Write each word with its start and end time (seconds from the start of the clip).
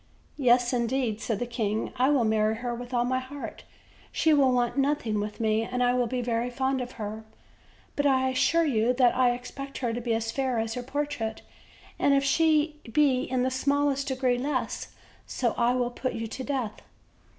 "Yes, 0.39 0.73
indeed," 0.73 1.21
said 1.21 1.37
the 1.37 1.45
king, 1.45 1.93
"I 1.95 2.09
will 2.09 2.23
marry 2.23 2.55
her 2.55 2.73
with 2.73 2.91
all 2.91 3.05
my 3.05 3.19
heart; 3.19 3.65
she 4.11 4.33
will 4.33 4.51
want 4.51 4.75
nothing 4.75 5.19
with 5.19 5.39
me, 5.39 5.61
and 5.61 5.83
I 5.83 5.93
will 5.93 6.07
be 6.07 6.23
very 6.23 6.49
fond 6.49 6.81
of 6.81 6.93
her; 6.93 7.23
but 7.95 8.07
I 8.07 8.29
assure 8.29 8.65
you 8.65 8.93
that 8.93 9.15
I 9.15 9.29
expect 9.35 9.77
her 9.77 9.93
to 9.93 10.01
be 10.01 10.15
as 10.15 10.31
fair 10.31 10.57
as 10.57 10.73
her 10.73 10.81
portrait, 10.81 11.43
and 11.99 12.15
if 12.15 12.23
she 12.23 12.79
be 12.91 13.25
in 13.25 13.43
the 13.43 13.51
smallest 13.51 14.07
degree 14.07 14.39
less 14.39 14.87
so 15.27 15.53
I 15.55 15.75
will 15.75 15.91
put 15.91 16.13
you 16.13 16.25
to 16.25 16.43
death." 16.43 16.81